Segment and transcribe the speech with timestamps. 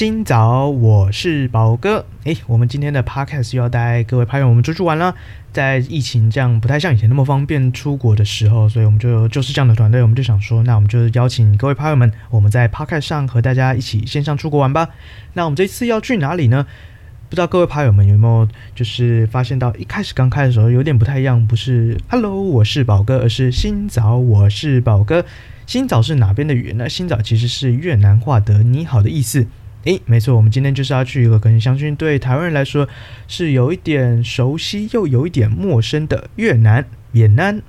[0.00, 2.06] 新早，我是宝哥。
[2.24, 5.14] 诶，我们今天的 podcast 又要带各位拍友我们出去玩了。
[5.52, 14.88] 在疫情这样不太像以前那么方便出国的时候，所以我们就就是这样的团队，我们就想说，那我们就邀请各位拍友们，我们在 podcast 上和大家一起线上出国玩吧。
[15.34, 16.66] 那我们这次要去哪里呢？
[17.28, 25.26] 不知道各位拍友们有没有就是发现到一开始刚开的时候有点不太一样，不是 Hello，我是宝哥，而是新早，我是宝哥。
[25.66, 26.88] 新早是哪边的语言呢？
[26.88, 29.46] 新早其实是越南话的你好的意思。
[29.84, 32.86] 诶，没错，我们今天就是要去一个可能相信对台湾人来说
[33.26, 37.62] 是有一点熟悉又有一点陌生的越南，越南。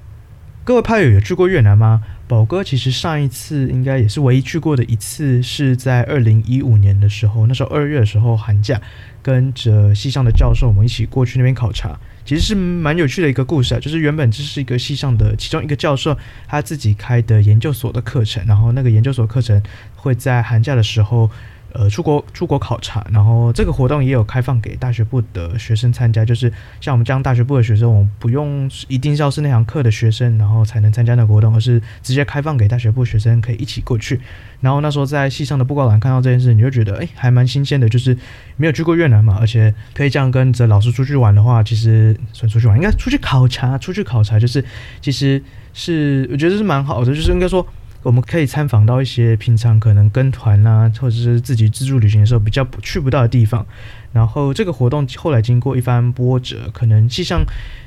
[0.64, 2.04] 各位拍友有去过越南吗？
[2.28, 8.80] 宝哥其实上一次应该也是唯一去过的一次，是在二零一五年的时候，那时候二月的时候寒假，
[9.24, 13.80] 跟着系上的教授我们一起过去那边考察，其实是蛮有趣的一个故事啊。
[13.80, 16.16] 就是原本这是一个系上的其中一个教授
[16.48, 19.62] 他自己开的研究所的课程，然后那个研究所课程
[19.96, 21.32] 会在寒假的时候。
[21.74, 34.20] 呃，出国出国考察，然后这个活动也有开放给大学部的学生参加，就是像我们这样大学部的学生，我们不用一定是要是那堂课的学生，然后才能参加那个活动，而是直接开放给大学部学生可以一起过去。
[34.60, 38.16] 然后那时候在系上的布告栏看到这件事，你就觉得哎，还蛮新鲜的，就是
[38.58, 44.64] 没有去过越南嘛，而且可以这样跟着老师出去玩的话，其实算出去玩，应该出去考察，出去考察就是
[45.02, 45.42] 其实
[45.74, 47.66] 是我觉得是蛮好的，就是应该说。
[48.04, 53.66] 我们可以参访到一些平常可能跟团啊，或者是自己自助旅行的时候比较不去不到的地方。
[54.12, 57.42] 然后这个活动后来经过一番波折，可能系上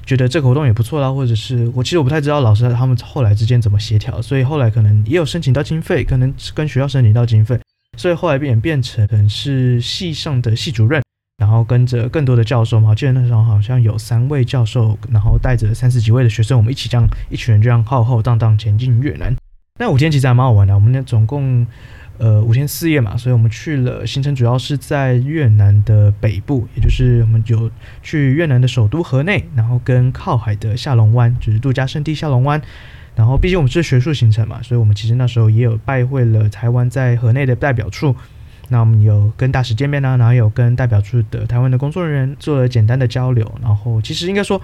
[0.06, 7.58] 觉得这个活动也不错啦，或者是我其实我不太知道老师他们后来之间怎么协调，所以后来可能也有申请到经费，可能跟学校申请到经费，
[7.98, 11.02] 所以后来变变成是系上的系主任，
[11.36, 19.36] 然后跟着更多的教授嘛，我记得那时候好像有三位教授，然后带着三十几位的学生，我们一起这样一群人这样浩浩荡荡前进越南。
[19.76, 21.66] 那五天其实还蛮好玩的，我们呢总共
[22.18, 27.68] 呃五天四夜嘛，所以我们去了行程主要是在越南的北部，也就是我们有
[28.00, 32.62] 去越南的首都河内，然后跟靠海的下龙湾，就是度假胜地下龙湾。
[33.16, 38.14] 然后毕竟我们是学术行程嘛，所以我们其实那时候也有拜会了台湾在河内的代表处，
[38.68, 44.62] 那我们有跟大使见面啊，然后有跟代表处的台湾的工作人员做了简单的交流，然后其实应该说。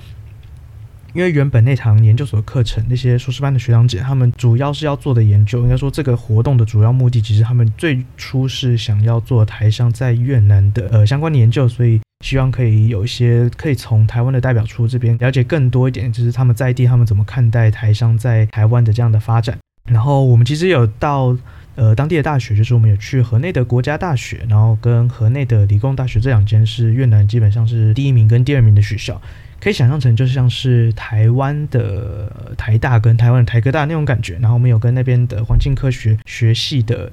[1.13, 19.59] 因为原本那堂研究所课程，那些硕士班的学长姐，他们主要是要做的研究，应该说这个活动的主要目的，其实他们最初是想要做台商在越南的呃相关的研究，所以希望可以有一些可以从台湾的代表处这边了解更多一点，就是他们在地他们怎么看待台商在台湾的这样的发展。
[19.89, 21.37] 然后我们其实有到
[21.75, 29.21] 呃当地的大学，就是我们有去河内的国家大学，然后跟河内的理工大学这两间是越南基本上是第一名跟第二名的学校。
[29.61, 37.13] 可以想象成就像是台湾的台大跟台湾的台科大那种感觉，然后我们有跟那边的环境科学学系的，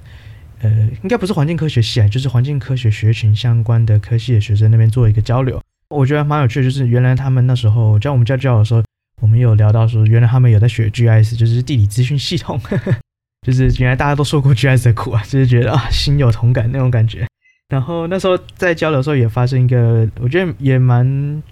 [0.62, 0.70] 呃，
[1.04, 6.64] 应该不是环境科学系啊，就是环境科学学群相关的科系的学生那边做一个交流，我觉得蛮有趣的。
[6.64, 8.82] 就是原来他们那时候教我们教教的时候，
[9.22, 12.58] 我们有聊到说，原来他们有在学 GIS，就是地理资讯系统，
[13.46, 17.28] 就是原来大家都受过 GIS 的苦啊，就是觉得啊心有同感那种感觉。
[17.68, 21.44] 然后那时候在交流的时候也发生一个，我觉得也蛮。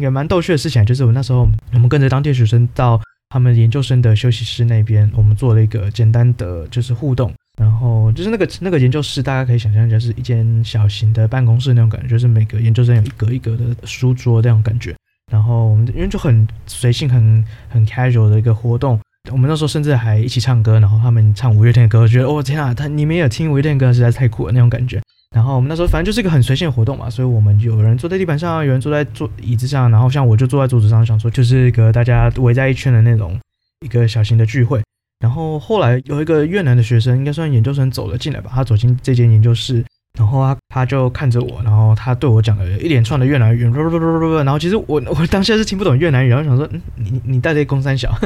[0.00, 3.00] 也蛮逗趣的事情，就是我那时候，我们跟着当地学生到
[3.30, 14.94] 他们研究生的休息室那边，我们做了一个简单的就是互动，然后就是那个那个研究室，大家可以想象就是一间小型的办公室那种感觉，就是每个研究生有一格一格的书桌那种感觉，
[15.30, 18.98] 然后我们因为就很随性、很很 casual 的一个活动，
[19.30, 25.00] 我们那时候甚至还一起唱歌，然后他们唱五月天的歌，觉得哦天啊，他你们也听五月天的歌，实在太酷了那种感觉。
[25.34, 33.38] 然后我们那时候反正就是一个很随性的活动嘛，所以我们有人坐在地板上，有人坐在坐椅子上，然后像我就坐在桌子上，想说就是一个大家围在一圈的那种
[33.84, 34.82] 一个小型的聚会。
[35.20, 39.84] 然后后来有一个越南的学生，应该算研究生走了进来吧，他走进这间研究室，
[40.18, 48.16] 然后他他就看着我，然后他对我讲了一连串的越南语，然后其实我我当下是听不懂越南语，然后想说，嗯，你你带这公三小，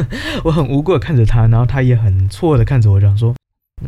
[0.45, 3.35] 我很无辜的看着他，然后他也很错的看着我，讲说，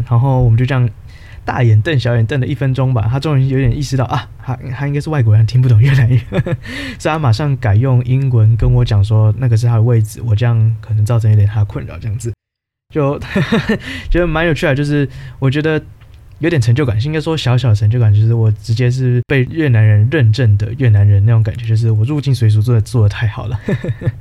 [0.09, 0.89] 然后我们就这样。
[1.45, 6.19] 大眼瞪小眼瞪了一分钟吧，他终于有点意识到啊，他他应该是外国人，听不懂越南语，
[6.99, 12.33] 所以他马上改用英文跟我讲说那个是他的位置，我这样可能造成一点他的困扰，这样子
[12.95, 13.19] 就
[14.11, 15.09] 觉得蛮有趣的，就是
[15.39, 15.83] 我觉得
[16.39, 23.61] 有点成就感，应该说小小成就感，就是我直接是被越南人认证的越南人那种感觉，就是我入境随俗做的做的太好了。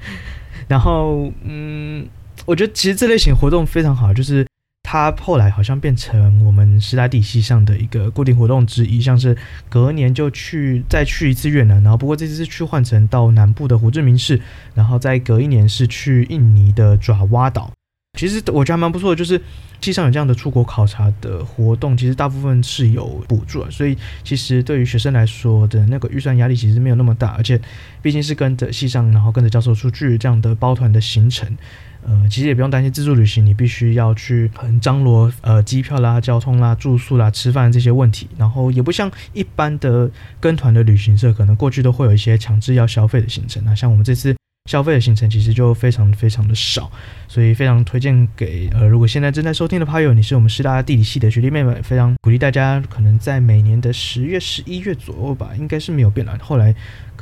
[0.68, 2.08] 然后，嗯，
[2.46, 4.46] 我觉得其实这类型活动非常好，就是。
[4.94, 9.36] 它后来好像变成我们师大体系上的一个固定活动之一，像是
[9.68, 14.40] 隔年就去再去一次越南，然后不过这次是去换成到南部的胡志明市，
[14.75, 17.72] 然后再隔一年是去印尼的爪哇岛。
[18.18, 19.42] 其实我觉得还蛮不错的，就是
[19.81, 27.60] 系上有这样的出国考察的活动，其实大部分是有补助，所以其实对于学生来说的那个预算压力其实没有那么大，而且
[28.01, 31.57] 毕竟是跟着系上，然后跟着教授出去这样的包团的行程。
[32.06, 43.63] 呃，其实也不用担心自助旅行，你必须要去很张罗呃机票啦、交通啦、住宿啦、吃饭这些问题，然后也不像一般的跟团的旅行社，可能过去都会有一些强制要消费的行程。
[43.65, 44.36] 那像我们这次
[44.69, 46.89] 消费的行程其实就非常非常的少，
[47.27, 56.38] 所以非常推荐给呃，如果现在正在收听的朋友，你是我们师大地理系的学弟妹们，非常鼓励大家，可能在每年的十月、十一月左右吧，应该是没有变了。
[56.42, 56.74] 后来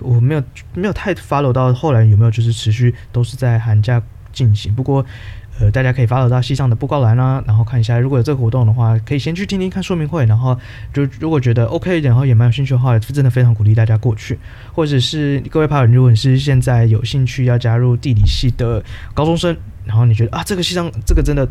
[0.01, 0.43] 我没有
[0.73, 4.01] 没有太 follow 到后来有没有就是持续都是在寒假。
[4.33, 5.05] 进行，不过，
[5.59, 10.57] 呃，大家可以发到到系上的布告栏啦，然后看一下，如果有这个活动的话，可以先去听听看说明会，然后
[10.91, 14.39] 就如果觉得 OK，然后也蛮有兴趣的话，真的非常鼓励大家过去，
[14.73, 18.83] 或者是各位朋友，如果你是现在有兴趣要加入地理系的
[19.13, 19.55] 高中生，
[19.85, 21.47] 然后你觉得啊，这个系上这个真的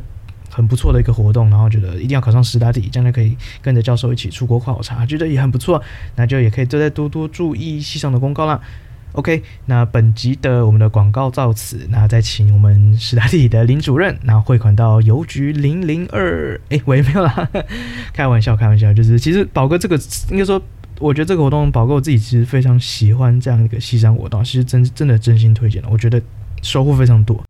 [0.50, 5.80] 很不错的一个活动，然后觉得一定要考上师大地，将来可以跟着教授一起出国考察，觉得也很不错，
[6.16, 8.60] 那就也可以多再多多注意系上的公告啦。
[9.12, 17.48] OK，那本集的我们的广告到此，那再请我们师大地理的林主任，那汇款到邮局零零二，哎，我也没有啦，
[18.14, 19.98] 开玩笑，开玩笑，就是其实宝哥这个
[20.30, 20.62] 应该说，
[21.00, 26.22] 我觉得这个活动宝哥我自己其实非常喜欢这样一个西山活动，其实真真的真心推荐了，我觉得
[26.62, 27.42] 收获非常多。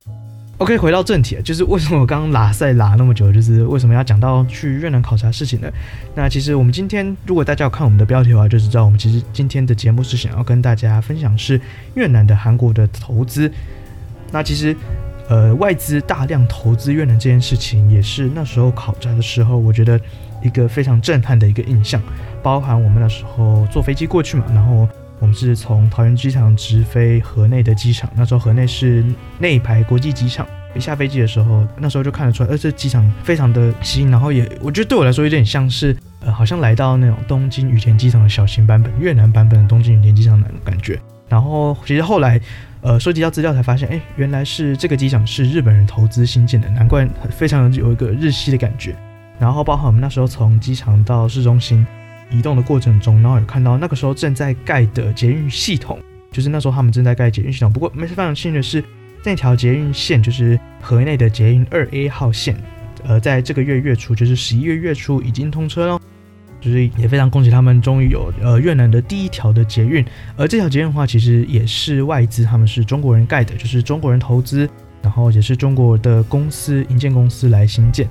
[0.60, 5.72] OK，回到正题啊，就是为什么我刚刚拉赛拉那么久，就是为什么要讲到去越南考察事情呢？
[6.14, 11.58] 那其实我们今天，如果大家有看我们的标题的话，就知道我们其实今天的节目是想要跟大家分享是
[11.94, 13.50] 越南的韩国的投资。
[14.30, 14.76] 那其实，
[15.30, 19.98] 呃，外资大量投资越南这件事情，也是那时候考察的时候，我觉得
[20.42, 22.02] 一个非常震撼的一个印象。
[22.42, 24.86] 包含我们那时候坐飞机过去嘛，然后
[25.20, 29.04] 我们是从桃园机场直飞河内的机场，那时候河内是
[29.38, 30.46] 内排国际机场。
[30.74, 40.98] 一下飞机的时候，那时候就看得出来，呃，这机场非常的新，然后也我觉得对我来说有点像是，呃，好像来到那种东京羽田机场的小型版本，越南版本的东京羽田机场那种感觉。
[41.28, 42.40] 然后其实后来，
[42.82, 48.94] 呃，收集到资料才发现，哎，原来是这个机场是日本人投资新建的，难怪非常有一个日系的感觉。
[49.40, 51.84] 然后包括我们那时候从机场到市中心
[52.30, 55.98] 移动的过程中，然后有看到那个时候正在盖的捷运系统，
[56.30, 57.72] 就是那时候他们正在盖捷运系统。
[57.72, 58.82] 不过没非常幸运的是。
[59.22, 62.56] 那条捷运线就是河内的捷运二 A 号线，
[63.04, 66.00] 呃，在这个月月初，就是十一月月初已经通车了，
[66.58, 70.02] 就是也非常恭喜他们，终于有呃越南的第一条的捷运。
[70.38, 74.66] 而这条捷运的话，其实也是外资，他们是中国人盖的，就是中国人投资，
[75.02, 78.08] 然后也是中国的公司营建公司来兴建，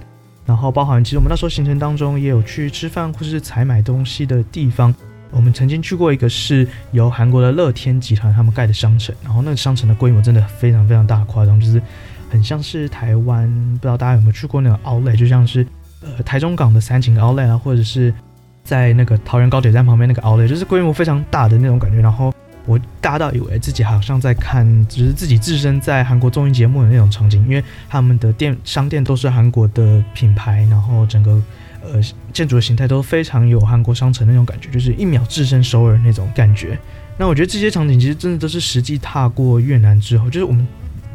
[0.50, 4.92] 然后包含其实我们那时候行程当中也有去吃饭或是采买东西的地方。
[5.30, 11.80] 我们曾经去过一个是由韩国的乐天集团他们盖的商城，然后那个商城的规模真的非常非常大，夸张，就是
[12.32, 15.64] 很像是台湾，不知道大家有没有去过那个 Outlet，就像是
[16.02, 18.12] 呃台中港的三井 Outlet 啊，或者是
[18.64, 22.02] 在那个桃园高铁站旁边那个 Outlet，就是规模非常大的那种感觉。
[22.02, 22.34] 然后
[22.70, 31.42] 我大到以为自己好像在看，只是自己置身在韩国综艺节目的那种场景，因为他们的店商店都是韩国的品牌，然后整个。
[31.82, 31.94] 呃，
[32.34, 36.78] 建筑的形态都非常有韩国商城那种感觉，就是一秒置身首尔那种感觉。
[37.18, 40.68] 那我觉得这些场景其实真的都是实际踏过越南之后，就是我们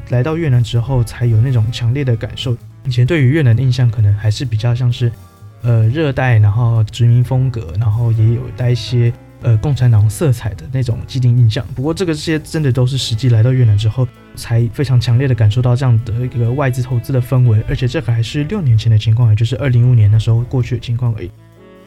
[0.09, 2.57] 来到越南之后才有那种强烈的感受。
[2.85, 5.13] 以前对于越南的印象可能还是比较像是，
[5.61, 9.13] 呃，热带，然后殖民风格，然后也有带一些。
[9.45, 11.65] 呃，共产党色彩的那种既定印象。
[11.75, 17.63] 不过，这个这些真的都是实际来到越南之后，才非常强烈的感受到这样的一个外资投资的氛围。
[17.69, 21.31] 而且，这个还是六年前的情况，也就是二零一五年那时候过去的情况而已。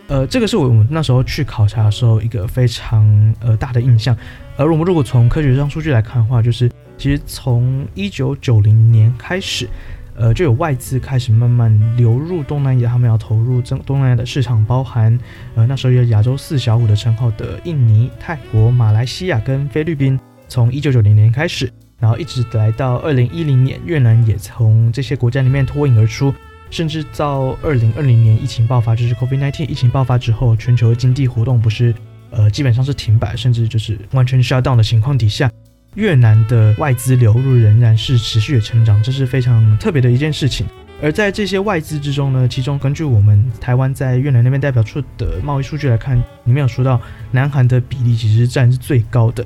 [0.08, 4.16] 呃，这个是我们那时候去考察的时候一个非常呃大的印象。
[4.56, 9.68] 而我们如果从科学上数据来看的话，就是其实从一九九零年开始。
[10.18, 15.18] 呃，就有外资开始慢慢流入东南亚，他们要投入这东南亚的市场，包含
[15.54, 26.34] 呃那时候有亚洲四小虎的称号的印尼、泰国、马来西亚跟菲律宾，从一九九零年开始，然后一直来到二零一零年，越南也从这些国家里面脱颖而出，
[26.72, 31.94] 甚至到二零二零年疫情爆发，就是 COVID-19 疫情爆发之后，全球经济活动不是
[32.32, 35.48] 呃基本上是停摆，甚至就是完全 shut down 的情况底下。
[35.98, 40.64] 越南的外资流入仍然是持续的成长，这是非常特别的一件事情。
[41.02, 47.02] 而在这些外资之中呢，其中根据我们台湾在越南那边代表处的贸易数据来看，里面有说到
[47.32, 49.44] 南韩的比例其实占是最高的。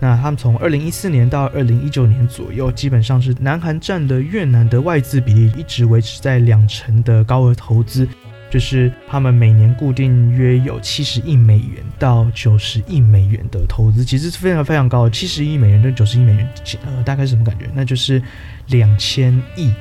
[0.00, 8.08] 那他们从二零一四年到二零一九年左右，基本上是南韩占的越南的外资比例一直维持在两成的高额投资，
[8.52, 15.10] 就是他们每年固定约有七十亿美元到九十亿美元的投资，其实是非常非常高的。
[15.10, 16.48] 七十亿美元跟九十亿美元，
[16.84, 17.64] 呃，大概是什么感觉？
[17.74, 18.22] 那就是
[18.66, 19.72] 两千亿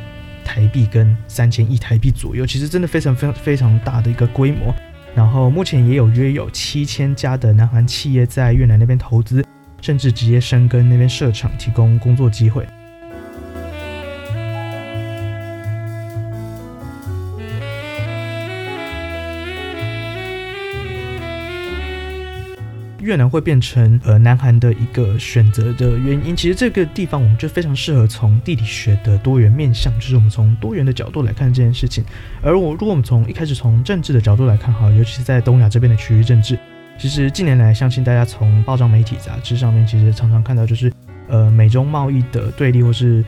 [0.45, 4.73] 台币跟三千亿台币左右，其实真的非常非常非常大的一个规模。
[5.13, 9.45] 然后目前也有约有七千家的南韩企业在越南那边投资。
[9.81, 12.67] 甚至直接深耕那边设厂，提供工作机会。
[23.01, 32.03] 越南会变成呃南韩的一个选择的原因，其实这个地方我们就非常适合从地理学的多元面向，就是我们从多元的角度来看这件事情。
[32.41, 36.57] 而我如果我们从一开始从政治的角度来看，哈，尤其是在东亚这边的区域政治。
[36.97, 40.93] 其实近年来，相信大家从报章媒体、杂志上面，其实常常看到，就是
[41.27, 43.25] 呃美中贸易的对立，或是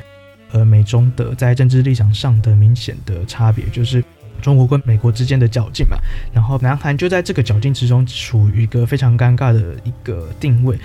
[0.52, 4.04] 呃美中的在政治立场上的明显的差别，就是
[4.42, 5.98] 中国跟美国之间的较劲嘛。
[6.34, 10.78] 然后南韩就在这个较劲之中，处于一个非常尴尬的一个定位。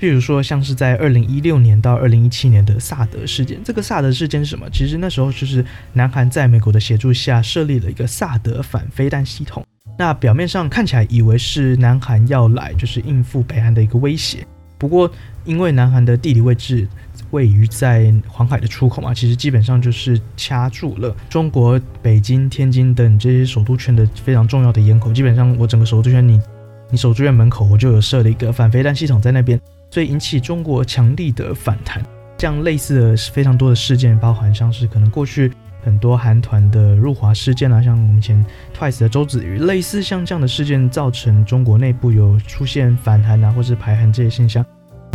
[0.00, 4.70] 譬如说，像是在二零一六年到二零一七年的萨德事件，这个萨德事件是什么？
[4.70, 9.66] 其实那时候就是南韩在美国的协助下设立了一个萨德反飞弹系统。
[9.98, 14.46] 那表面上看起来以为是南韩要来就是应付北韩的一个威胁，
[14.78, 15.10] 不过
[15.44, 16.86] 因为南韩的地理位置
[17.30, 25.12] 位于在黄海的出口嘛，其实基本上就是掐住了中国北京、天津等这些首都圈的非常重要的咽喉。
[25.12, 26.40] 基本上我整个首都圈，你
[26.90, 32.02] 你首都院门口我就有设了一个反飞弹系统在那边，所以引起中国强力的反弹。
[32.36, 35.52] 这样类似的非常多的事件，包含像是可能过去。
[35.84, 38.44] 很多韩团的入华事件啊，像我们以前
[38.76, 44.62] Twice 的周子瑜，类似像这样的事件，造成中国内部有出现反韩啊，或是排韩这些现象，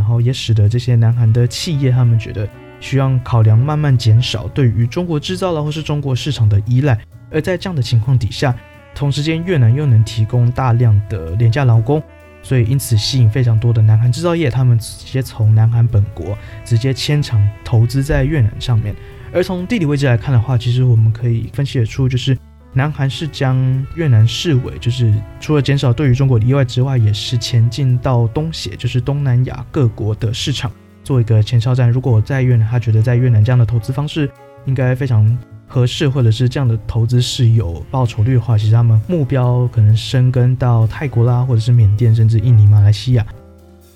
[0.03, 2.45] 然后也使得这些南韩的企业他们觉得
[2.81, 7.00] 需要考量慢慢减少对于中国制造了或是中国市场的依赖。
[7.31, 8.53] 而在这样的情况底下，
[8.93, 12.03] 同时间越南又能提供大量的廉价劳工，
[12.41, 18.93] 所以因此吸引非常多的南韩制造业，他们直接从南韩本国直接迁厂投资在越南上面。
[19.31, 22.38] 而从地理位置来看的话，其实我们可以分析得出，就是
[22.74, 23.56] 南韩是将
[23.96, 30.72] 越南视为，就是除了减少对于中国的依赖之外，也是前进到东协，就是东南亚各国的市场
[31.03, 31.89] 做一个前哨站。
[31.89, 34.30] 如果在越南，他觉得在越南这样的投资方式
[34.65, 35.38] 应该非常
[35.68, 43.25] 合适，或者是这样的投资是有报酬率的话，其实他们目标可能深耕到泰国啦，或者是缅甸，甚至印尼、马来西亚。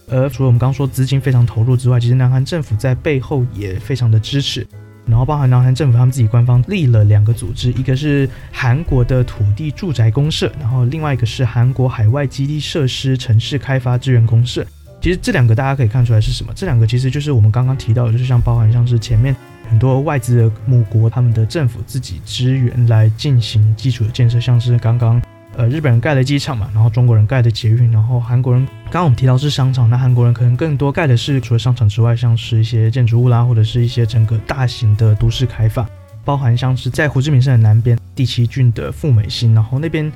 [0.10, 4.66] 而除了我们刚说资金非常投入之外，其实南韩政府在背后也非常的支持。
[5.08, 14.66] 然后，包含南韩政府他们自己官方立了两个组织，一个是韩国的土地住宅公社，然后另外一个是韩国海外基地设施城市开发支援公社。
[15.02, 16.52] 其实这两个大家可以看出来是什么？
[16.56, 19.36] 这两个其实就是我们刚刚提到的，就是像包含像是前面
[19.70, 25.22] 很多外资的母国，他们的政府自己支援来进行基础的建设，像是刚刚。
[25.58, 35.90] 呃，日本人盖的机场嘛，然后中国人盖的捷运，然后韩国人，刚刚我们提到是商场，那韩国人可能更多盖的是除了商场之外，像是一些建筑物啦，或者是一些整个大型的都市开发，
[36.24, 40.12] 包含像是在胡志明市的南边第七郡的富美兴，然后那边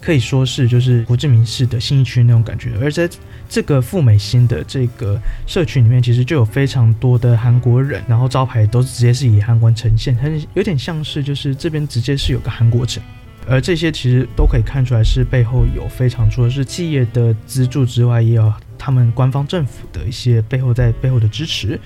[0.00, 3.10] 可以说是就是胡志明市的信义区那种感觉，而在
[3.48, 13.02] 这个富美兴的这个社区里面，其实就有非常多的韩国人，然后招牌都直接是以韩文呈现，很有点像是就是这边直接是有个韩国城。
[13.48, 21.78] 而这些其实都可以看出来，是背后有非常除了是企业的资助之外，也有他们官方政府的一些背后在背后的支持。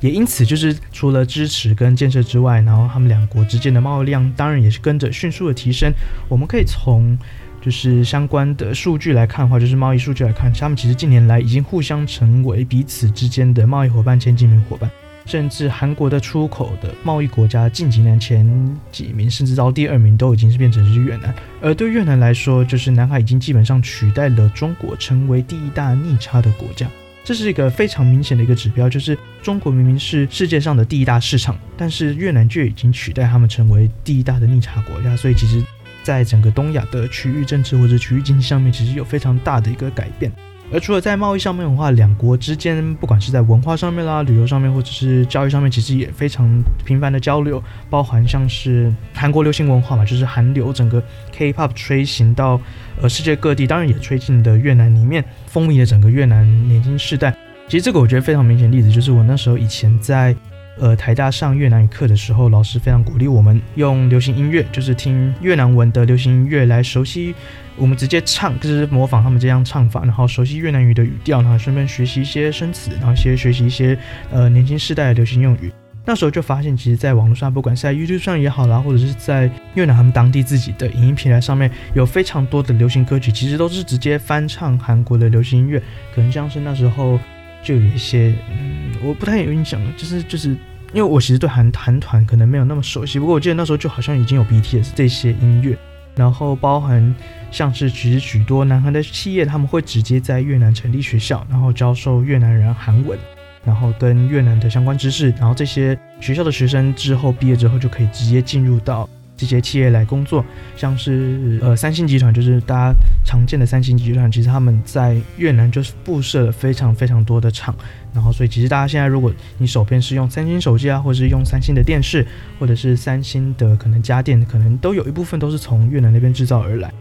[0.00, 5.90] 也因此，就是除了支持跟建设之外，然后他们两国之间的贸易量当然也是跟着迅速的提升。
[6.28, 7.18] 我们可以从
[7.62, 14.90] 就是相关的数据来看的话，就是贸易数据来看，他们其实近年来已经互相成为彼此之间的贸易伙伴、前几名伙伴。
[15.26, 18.46] 甚至韩国的出口的贸易国家近几年前
[18.92, 21.34] 几名，甚至到第二名，都已经是变成是越南。
[21.62, 26.86] 而对越南来说，就是南海已经基本上取代了中国，成为第一大逆差的国家。
[27.24, 35.16] 这是一个非常明显的一个指标，就是中国明明是世界上的第一大市场，但是越南却已经取代他们成为第一大的逆差国家。
[35.16, 35.64] 所以，其实
[36.02, 40.30] 在整个东亚的区域政治或者区域经济上面，其实有非常大的一个改变。
[40.72, 46.48] 而除了在贸易上面的话，两国之间不管是在文化上面啦、旅游上面，或者是教育上面，其实也非常
[46.84, 51.02] 频繁的交流，包含像是韩国流行文化嘛，就是韩流整个
[51.32, 52.60] K-pop 吹行到
[53.00, 57.32] 呃世界各地，当然也吹进的越南里面，风靡了整个越南年轻世代。
[57.68, 60.34] 其实这个我觉得非常明显的例子，就是我那时候以前在
[60.78, 67.34] 呃台大上越南语课的时候，老师非常鼓励我们用流行音乐，就是听越南文的流行音乐来熟悉。
[67.76, 73.98] 我们直接唱，就是模仿他们这样唱法，然后熟悉越南语的语调，然后顺便学习一些生词，然后一些学习一些
[74.30, 75.72] 呃年轻世代的流行用语。
[76.06, 85.82] 那时候就发现，其实，在网络上，不管是在 YouTube 上也好啦，或者是在越南他们当地自己的影音平台上面，有非常多的流行歌曲，其实都是直接翻唱韩国的流行音乐。
[86.14, 87.18] 可能像是那时候
[87.64, 90.50] 就有一些，嗯，我不太有印象了，就是就是
[90.92, 95.76] 因为我其实对韩韩团可能没有那么熟悉，不过我记得那时候就好像已经有 BTS 这些音乐。
[96.16, 97.12] 然后包含
[97.50, 103.18] 像是其实许多南韩的企业，他们会直接在越南成立学校，然后教授越南人韩文，
[103.64, 109.08] 然后跟越南的相关知识，然后这些学校的学生之后毕业之后就可以直接进入到。
[109.36, 110.44] 这些企业来工作，
[110.76, 117.74] 像是呃三星集团，就是大家常见的三星集团，其实他们在越南就是布设了非常非常多的厂，
[118.12, 122.26] 然后所以其实大家现在如果你手边是用三星手机啊，或者是用三星的电视，
[122.58, 126.92] 或者是三星的可能家电，可能都有一部分都是从越南那边制造而来。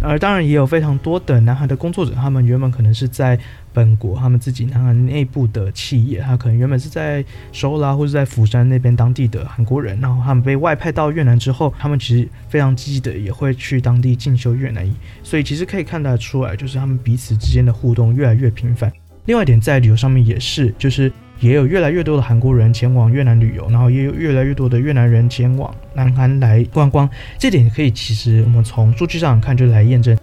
[0.00, 3.38] 而当然也有非常多的南韩的工作者，他们原本可能是在
[3.72, 18.92] 本国，他们自己南韩内部的企业，他可能原本是在首尔啊，或者在釜山那边当地的韩国人，然后他们被外派到越南之后，他们其实非常积极的也会去当地进修越南语，所以其实可以看得出来，就是他们彼此之间的互动越来越频繁。
[19.26, 21.12] 另外一点在旅游上面也是，就是。
[21.40, 27.08] 也有越来越多的韩国人前往越南旅游，然后也有越来越多的越南人前往南韩来观光。
[27.38, 30.18] 这点可以，其实我们从数据上看就来验证。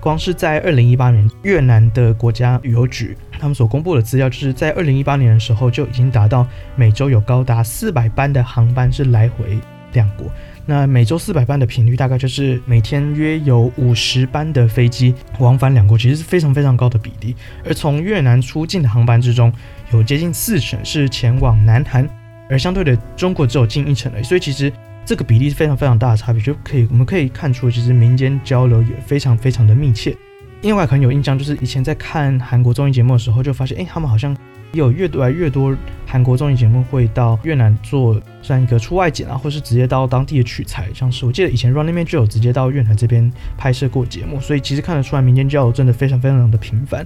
[0.00, 9.58] 光是在二零一八年，越南的国家旅游局他们所公布的资料，就是在二零一八年的时候就已经达到每周有高达四百班的航班是来回
[9.92, 10.26] 两国。
[10.66, 17.34] 那每周四百班的频率，大概就是每天约有五十班的飞机往返两国，其实是非常非常高的比例。
[17.64, 19.52] 而从越南出境的航班之中，
[19.92, 22.08] 有接近四成是前往南韩，
[22.48, 24.22] 而相对的中国只有近一成而已。
[24.22, 24.72] 所以其实
[25.04, 30.16] 这个比例是非常非常大的差别，就可以我们可以看出，其实民间交流也非常非常的密切。
[30.62, 34.36] 另外可能有印象，就是以前在看韩国综艺节目的时候，就发现，哎，他们好像。
[34.72, 40.88] 有越来越多韩国综艺节目会到越南做算一个出外景啊，或是直接到当地的取材。
[40.94, 47.04] 像是我记得以前 Running Man 就有直接到越南这边拍摄过节目，所以其实看得出来民间交流真的非常非常的频繁。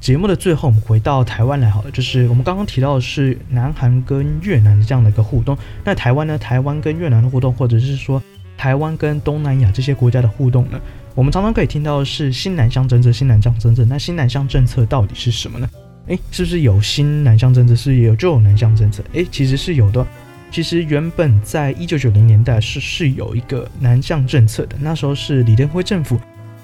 [0.00, 5.56] 节目的最后，我们回到台湾来好了，就是我们刚刚提到的是南韩跟越南的这样的一个互动。
[5.84, 6.36] 那台湾呢？
[6.36, 8.20] 台湾跟越南的互动，或者是说。
[8.56, 10.80] 台湾跟东南亚这些国家的互动呢，
[11.14, 13.84] 我们常常可以听到的是新南向政策，新南向政策。
[13.84, 15.68] 那新南向政策到底是什么呢？
[16.06, 19.02] 诶，是不是有新南向政策，是也有旧南向政策？
[19.12, 20.06] 诶，其实是有的。
[20.50, 26.18] 其实原本在一九九零年代是是有一个南向政策的，那时候是李登辉政府，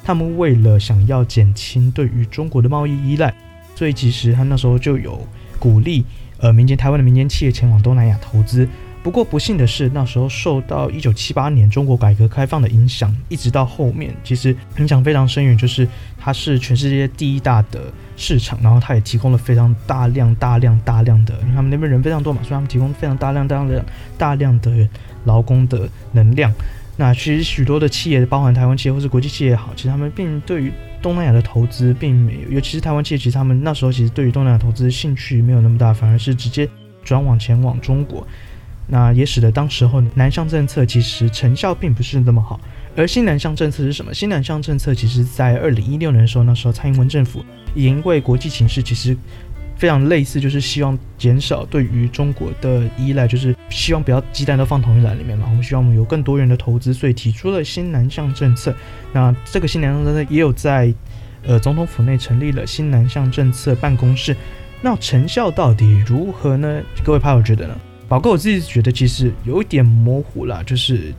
[0.05, 3.35] 他们为了想要减轻对于中国的贸易依赖，
[3.75, 5.27] 所以其实他那时候就有
[5.59, 6.05] 鼓励
[6.39, 8.69] 呃民间台湾的民间企业前往东南亚投资。
[9.03, 15.57] 不过不幸的是，那时候受到一九七八年中国改革开放的影响，一直到后面，其实影响非常深远。
[15.57, 23.85] 就是它是全世界第一大的市场，然后它也提供了非常大量、大量、大量的，因为他们那边人非常多嘛，所以他们提供非常大量、大量、
[24.19, 24.87] 大量的
[25.25, 26.53] 劳工的能量。
[26.97, 36.69] 那其实许多的企业，包含台湾企业或是国际企业也好，其实他们并对于东南亚的投资并没有，尤其是台湾企业，其实他们那时候其实对于东南亚投资兴趣没有那么大，反而是直接
[37.03, 38.27] 转往前往中国。
[38.93, 42.59] 那也使得当时候南向政策其实成效并不是那么好，
[42.97, 44.13] 而新南向政策是什么？
[44.13, 49.17] 新南向政策其实在二零一六年的时候，那时候蔡英文政府也因为国际情势其实
[49.77, 55.47] 非常类似，就是希望减少对于中国的依赖，就是希望不要鸡蛋都放同一篮里面嘛。
[55.49, 58.75] 我们希望我们有更多元的投资，所以提出了新南向政策。
[59.13, 60.93] 那这个新南向政策也有在
[61.47, 64.37] 呃总统府内成立了新南向政策办公室。
[64.83, 66.83] 那成效到底如何呢？
[67.05, 67.75] 各位朋友觉得呢？
[68.11, 71.15] 宝哥，我自己觉得其实有一点模糊了，就是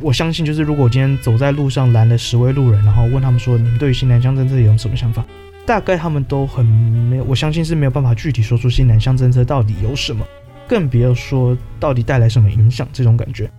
[0.00, 5.26] 我相信，就是如果今天走在路上拦了十位路人，然后问他们说，你们对于新南向政策有什么想法？
[5.66, 10.24] 大概他们都很没有，我相信是没有办法具体说出新南向政策到底有什么，
[10.68, 13.50] 更别说到底带来什么影响这种感觉。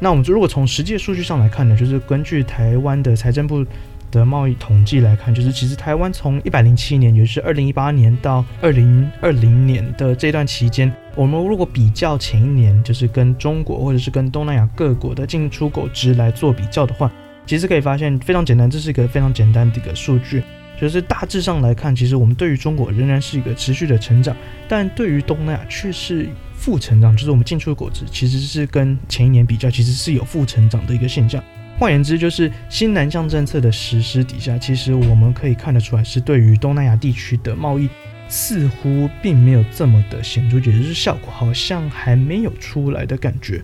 [0.00, 3.64] 那我们如果从实际数据上来看呢，就是根据台湾的财政部。
[4.10, 17.10] 的贸易统计来看，就是其实台湾从一百零七年，也就是二零一八年到二零二零年的这段期间，我们如果比较前一年，就是跟中国或者是跟东南亚各国的进出口值来做比较的话，
[17.46, 20.42] 其实可以发现非常简单，这是一个非常简单的一个数据，
[20.80, 24.36] 就是大致上来看，其实我们对于中国仍然是一个持续的成长，
[24.68, 31.42] 但对于东南亚却是负成长，就是我们进出口值其实是跟前一年比较，其实是有负成长的一个现象。
[31.78, 37.86] 换言之，就是新南向政策的实施底下，其实我们可以看得出来，是对于东南亚地区的贸易
[38.28, 43.62] 似乎并没有这么的显著，也就是效果好像还没有出来的感觉。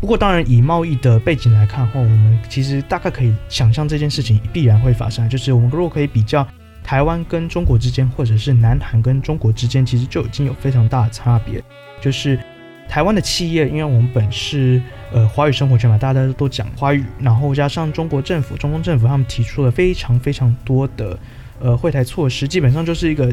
[0.00, 6.46] 不过，当然以贸易的背景来看的话，我们其实大概可以想象这件事情必然会发生，就是我们如果可以比较
[6.84, 11.60] 台湾跟中国之间，或者是南韩跟中国之间，其实就已经有非常大的差别，
[12.00, 12.38] 就是。
[12.88, 14.80] 台湾的企业，因为我们本是
[15.12, 21.16] 呃华语生活圈嘛，大家都讲华语，然后加上中国政府、中共政府，他们提出了非常非常多的
[21.60, 23.32] 呃惠台措施，基本上就是一个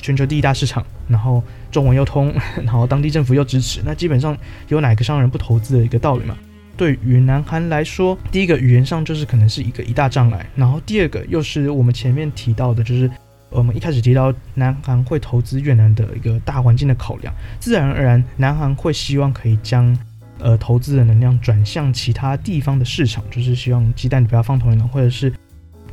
[0.00, 4.36] 全球第一大市场，然后中文又通，然后当地政府又支持，那基本上
[4.68, 6.36] 有哪个商人不投资的一个道理嘛？
[6.76, 13.10] 对于南韩来说，第一个语言上就是可能是一个一大障碍，然后第二个又是我们前面提到的，就是。
[13.52, 19.96] 我们一开始提到南韩会投资越南的一个大环境的考量，自然而然，南韩会希望可以将
[20.38, 25.32] 呃投资的能量转向其他地方的市场，就是希望鸡蛋不要放同一篮，或者是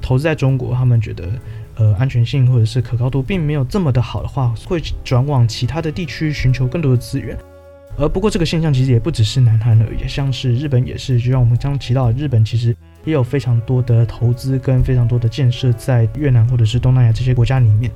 [0.02, 1.30] 投资在中国，他们觉得
[1.76, 7.38] 呃安全性或者是可靠度并没有这么的好的话，会转往其他的地区寻求更多的资源。
[7.98, 12.76] 而不过这个现象其实也不只是南韩而已，像是日本也是，就像我们刚刚提到的，日本其实。
[13.06, 17.92] 也有非常多的投资跟非常多的建设在越南或者是东南亚这些国家里面。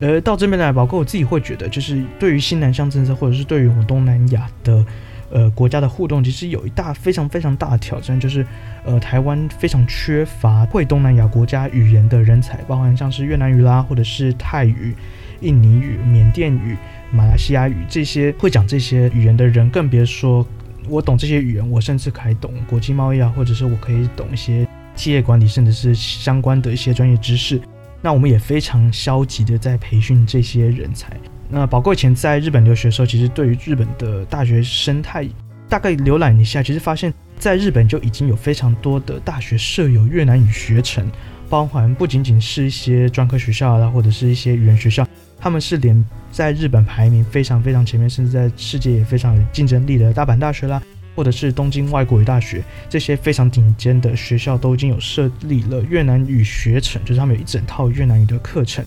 [0.00, 4.86] 而到这边来，宝哥我自己会觉得，就是对于新南向政策，或者是对于我们东南亚的
[5.28, 8.46] 呃国家的互动，其实有一大非常非常大的挑战，就是
[8.84, 14.94] 呃台湾非常缺乏会东南亚国家语言的人才，包含像是越南语啦，或者是泰语。
[15.40, 16.76] 印尼语、缅甸语、
[17.12, 20.46] 马来西亚语这些会讲这些语言的人，更别说
[20.88, 27.60] 我懂这些语言，我甚至可以懂国际贸易啊，或者是我可以懂一些企业管理，甚至是相关的一些专业知识。
[28.00, 31.16] 那我们也非常消极的在培训这些人才。
[31.50, 35.26] 那宝贵以前在日本留学的时候，其实对于日本的大学生态
[35.68, 41.10] 大概浏览一下，其实发现在日本就已经有非常多的大学设有越南语学程，
[41.48, 45.06] 包含不仅仅是一些专科学校啦，或者是一些语言学校。
[45.40, 50.82] 他们是连在日本排名非常非常前面，甚至在世界也非常有竞争力的大阪大学啦，
[51.14, 58.84] 或者是东京外国语大学这些非常顶尖的学校，都已经有设立了越南语学程，就是他们有一整套越南语的课程。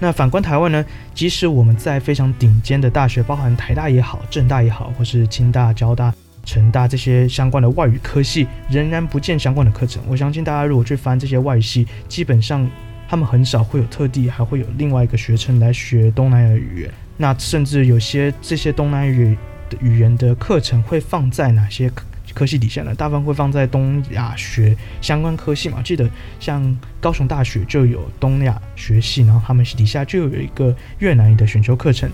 [0.00, 0.84] 那反观台湾呢，
[1.14, 6.12] 即使我们在非常顶尖的大学，包含台大也好、政大也好，或是清大、交大、
[6.44, 10.02] 成大这些相关的外语科系，仍然不见相关的课程。
[10.08, 12.68] 我相信大家如果去翻这些外语系，基本上。
[13.12, 16.90] 他们很少会有特地，还会有另外一个学生来学东南亚语言。
[17.18, 19.36] 那甚至有些这些东南亚
[19.68, 22.94] 的语言的课程会放在哪些科科系底下呢？
[22.94, 25.82] 大部分会放在东亚学相关科系嘛。
[25.82, 26.08] 记得
[26.40, 32.10] 像高雄大学就有东亚学系，然后他们底下就有一个越南语的选修课程。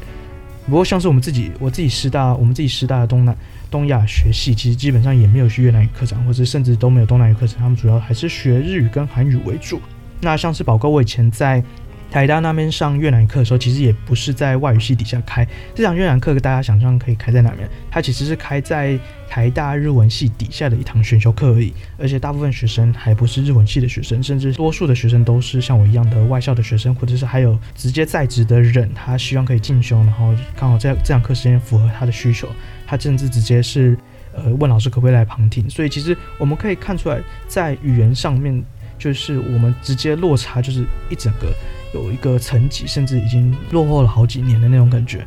[0.66, 3.36] 不过像是我们自己，我自己师大，我们自己师大的东南
[3.70, 7.56] 东亚学系，其实基本上也没有去越南语课程，或者甚至都没有东南语课程。
[7.60, 9.80] 他们主要还是学日语跟韩语为主。
[10.20, 11.62] 那像是宝哥，我以前在
[12.10, 16.34] 台大那边上越南语课的时候，其实也不是在外语系底下开这堂越南课。
[16.40, 17.68] 大家想象可以开在哪边？
[17.90, 21.72] 它其实是开在台大日文系底下的一堂选修课而已。
[21.98, 32.48] 而且大部分学生还不是日文系的学生，甚至多数的学生都是像我一样的外校的学生，或者是还有直接在职的人，他希望可以进修，然后刚好这这堂课时间符合他的需求，
[32.86, 33.94] 他甚至直接是
[34.32, 35.68] 呃问老师可不可以来旁听。
[35.68, 38.64] 所以其实我们可以看出来，在语言上面。
[38.98, 41.52] 就是我们直接落差，就是一整个
[41.94, 45.26] 有一个层级，甚至已经落后了好几年的那种感觉。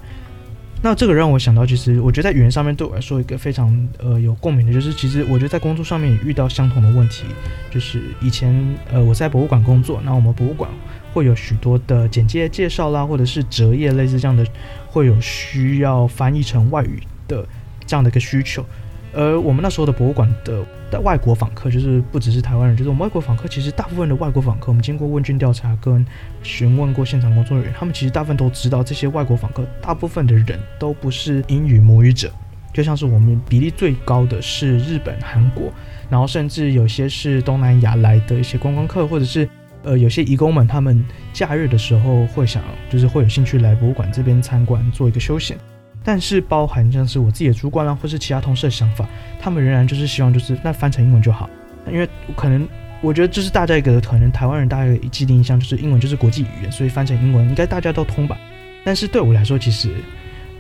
[0.84, 7.26] 那这个让我想到，其实我觉得在语言上面对我来说一个非常呃有共鸣的，就是其实我觉得在工作上面也遇到相同的问题。
[7.70, 8.52] 就是以前
[8.92, 10.68] 呃我在博物馆工作，那我们博物馆
[11.14, 14.44] 会有许多的简介介绍啦，或者是折页类似这样的，
[14.88, 17.48] 会有需要翻译成外语的
[17.86, 18.66] 这样的一个需求。
[19.14, 26.06] 而我们那时候的博物馆的外国访客，就是不只是台湾人，就是我们外国访客，其实大部分的外国访客，我们经过问卷调查跟
[26.44, 32.32] 询问过现场工作人员，他们其实大部分都知道，这些外国访客大部分的人都不是英语母语者，
[32.74, 35.72] 就像是我们比例最高的是日本、韩国，
[36.10, 39.48] 然后甚至有些是东南亚来的一些观光客，或者是
[39.84, 45.58] 呃有些移工们，他们假日的时候会想，就是会有兴趣来博物馆这边参观，做一个休闲。
[46.04, 49.08] 但是包含像是我自己的主管啦，或是其他同事的想法，
[49.40, 51.50] 他们仍然就是希望就是那翻成英文就好，
[51.92, 52.68] 因为可能
[53.02, 58.38] 我觉得这是大家一个可能台湾人大家一个既定印象，就是英文就是国际语言，所以翻成英文应该大家都通吧。
[58.84, 59.94] 但是对我来说，其实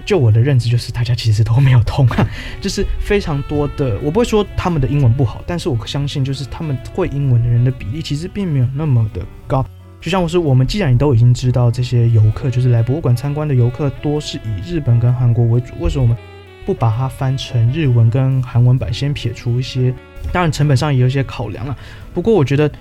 [0.06, 2.28] 就我的认知就是大家其实都没有通啊，
[2.60, 9.66] 就是非常多的，我不会说他们的英文不好，但是我相信就是他们会英文的人的比例其实并没有那么的高。
[10.02, 16.18] 就像我说，我们既然你都已经知道这些游客就是来博物馆参观的游客多是以日本跟韩国为主，为什么我们
[16.66, 18.92] 不把它翻成日文跟韩文版？
[18.92, 19.94] 先撇除一些，
[20.34, 21.78] 当然成本上也有一些考量啊。
[22.16, 22.72] 不过我觉得，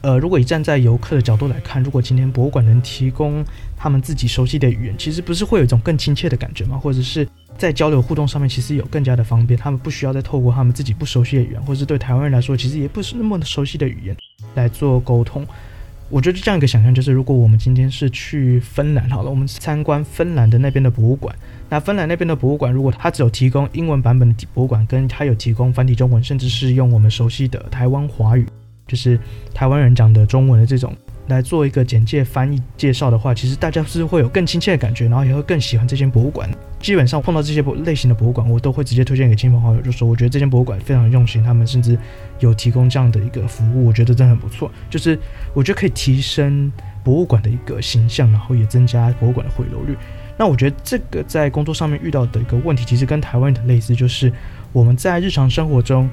[0.00, 3.44] 呃，如果以站在游客的角度来看，如果今天博物馆能提供
[3.76, 6.78] 他们自己熟悉的语言，其实不是会有一种更亲切的感觉吗？
[6.78, 7.26] 或者是
[7.58, 14.16] 在交流互动上面，其实有更加的方便，他们不需要再透过他们自己不熟悉的语言，或是对台湾人来说，其实也不是那么熟悉的语言
[14.54, 15.44] 来做沟通。
[16.10, 21.34] 我觉得这样一个想象就是，如果我们今天是去芬兰好了，我们参观芬兰的那边的博物馆。
[21.68, 28.44] 那芬兰那边的博物馆，如果它只有提供英文版本的博物馆，跟它有提供繁体中文，甚至是用我们熟悉的台湾华语，
[28.88, 29.16] 就是
[29.54, 30.92] 台湾人讲的中文的这种。
[31.30, 36.50] 来做一个简介翻译介绍的话，其实大家是会有更亲切的感觉，然后也会更喜欢这间博物馆。
[36.80, 41.96] 基本上碰到这些类型的博物馆，我都会直接推荐给亲朋好友，就说我觉得这间博物馆非常用心，他们甚至
[42.40, 44.70] 有提供这样的一个服务，我觉得真的很不错。
[44.90, 45.18] 就是
[45.54, 46.70] 我觉得可以提升
[47.04, 49.96] 博物馆的一个形象，然后也增加博物馆的回流率。
[50.36, 54.32] 那我觉得这个在工作上面遇到的一个问题，其实跟台湾的类似，就是
[54.72, 56.08] 我们在日常生活中。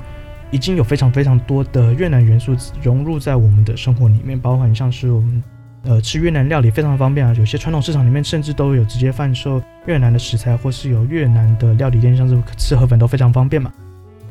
[0.50, 5.44] 已经有非常非常多的越南元素融入在我们的生活里面，包含像是我们
[5.84, 13.72] 呃吃越南料理非常方便啊，有些传统市场里面甚至都有直接贩售越南的食材，或是有越南的料理店，像是吃河粉都非常方便嘛。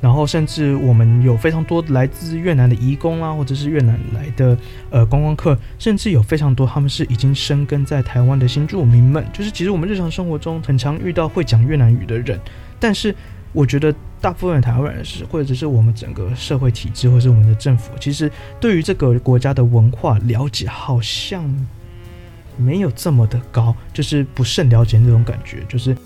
[0.01, 4.57] 然后甚至我们有非常多来自越南的移工啊，或者是越南来的
[4.91, 12.41] 呃观光客，甚至有非常多他们是已经生根在台湾的新住民们，就是其实我们日常生活中很常遇到会讲越南语的人，
[12.81, 13.15] 但是。
[13.57, 21.43] 我觉得大部分台湾人是，或者是我们整个社会体制，或是我们的政府，其实对于这个国家的文化了解好像
[22.59, 25.65] 没有这么的高，就是不甚了解那种感觉。
[25.71, 25.97] 就是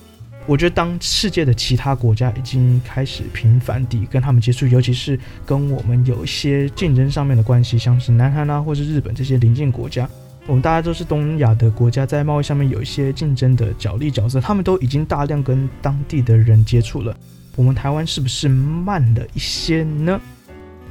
[0.46, 10.08] 我觉得当世界的其他国家已经开始频繁地跟他们接触，尤其是跟我们有一些竞争上面的关系，像是南韩啊，或是日本这些邻近国家，
[10.46, 17.16] 我们大家都是东亚的国家，在贸易上面有一些竞争的角力角色，他们都已经大量跟当地的人接触了。
[17.56, 20.20] 我们台湾是不是慢了一些呢？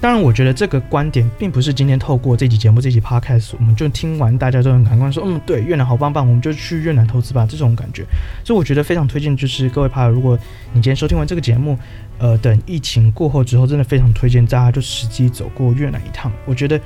[0.02, 8.06] 当然，我觉得这个观点并不是今天透过这集节目、这集 podcast，我们就听完大家都很感官说，嗯，对，越南好棒棒，我们就去越南投资吧，这种感觉。
[8.46, 10.40] 所以我觉得非常推荐，就是各位朋友，如果
[10.72, 11.78] 你今天收听完这个节目，
[12.18, 16.32] 呃，等疫情过后之后，真的非常推荐大家就实际走过越南一趟。
[16.46, 16.80] 我觉得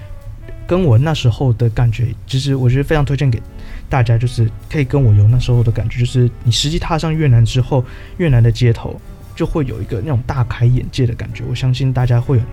[0.66, 3.40] 跟我那时候的感觉，其实我觉得非常推荐给
[3.88, 7.86] 大家，就是可以跟我有那时候的感觉，就是你实际踏上越南之后，
[8.18, 9.00] 越南的街头。
[9.36, 12.44] 就会有一个那种大开眼界的感觉，我相信大家会有，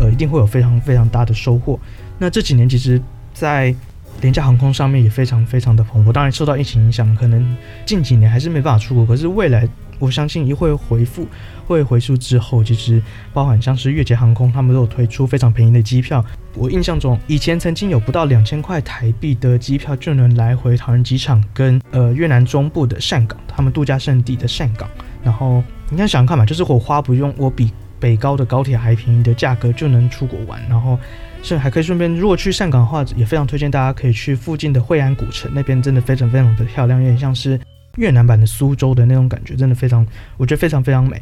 [0.00, 1.78] 呃，一定会有非常非常大的收获。
[2.18, 3.00] 那这几年其实，
[3.34, 3.74] 在
[4.20, 6.12] 廉价航空上面也非常非常的蓬勃。
[6.12, 9.04] 当然受到疫情影响，可能近几年还是没办法出国。
[9.04, 9.68] 可是未来，
[9.98, 11.26] 我相信一会回复，
[11.66, 16.24] 会回复之后，其实包含像是越捷航空，他们都有推出非常便宜的机票。
[16.54, 24.88] 我印象中，以前曾经有不到两千块台币的机票就能来回桃园机场跟呃越南中部的善港，他们度假胜地的善港，
[25.22, 25.62] 然后。
[25.92, 30.98] 你看，想想看嘛，就是我花不用我比北高的高铁还便宜的价格就能出国玩，然后
[31.42, 37.60] 是还可以顺便，如果去峴港的话，也非常推荐大家可以去附近的惠安古城，那边真的非常非常的漂亮，有点像是
[37.96, 40.06] 越南版的苏州的那种感觉，真的非常，
[40.38, 41.20] 我觉得非常非常美。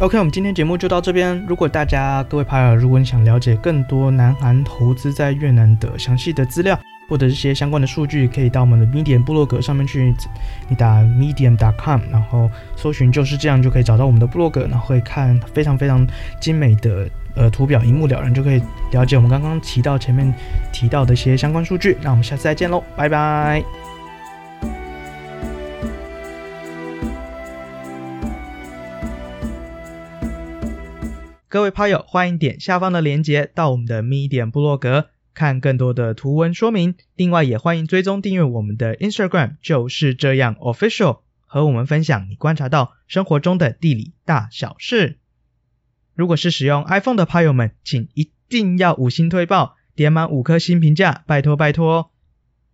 [0.00, 1.40] OK，我们今天节目就到这边。
[1.46, 6.76] 如果大家各位朋友，如果你想了解更多南韩投资在越南的详细的资料，
[7.10, 10.14] 或者一些相关的数据，可以到我们的 Medium 部落格上面去，
[10.68, 11.56] 你打 medium.
[11.58, 16.06] dot com，然后搜寻就是这样，就可以找到我们的部落格，然后会看非常非常
[16.40, 20.32] 精美的呃图表，一目了然，就可以了解我们刚刚提到前面
[20.72, 21.98] 提到的一些相关数据。
[22.00, 23.64] 那我们下次再见喽，拜拜！
[31.48, 35.08] 各位趴友，欢迎点下方的链接到我们的 Medium 部落格。
[35.40, 45.16] 看更多的图文说明，另外也欢迎追踪订阅我们的 Instagram，就是这样 Official，和我们分享你观察到生活中的地理大小事。
[46.14, 52.10] 如果是使用 iPhone 的朋友们，请一定要五星推爆，点满五颗星评价，拜托拜托。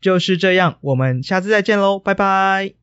[0.00, 2.74] 就是这样，我们下次再见喽，拜拜。